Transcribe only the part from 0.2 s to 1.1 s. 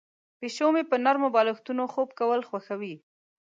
پیشو مې په